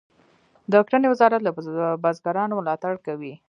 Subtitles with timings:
[0.71, 1.51] د کرنې وزارت له
[2.03, 3.33] بزګرانو ملاتړ کوي.